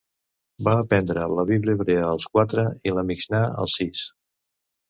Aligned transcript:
Va 0.67 0.71
aprendre 0.83 1.25
la 1.39 1.43
bíblia 1.51 1.77
hebrea 1.79 2.09
als 2.13 2.27
quatre 2.31 2.65
i 2.91 2.97
la 2.99 3.07
Mixnà 3.11 3.43
als 3.65 3.81
sis. 3.83 4.03